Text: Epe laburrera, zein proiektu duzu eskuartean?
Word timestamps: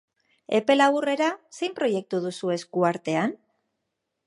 Epe 0.59 0.77
laburrera, 0.77 1.27
zein 1.59 1.77
proiektu 1.81 2.23
duzu 2.25 2.51
eskuartean? 2.57 3.39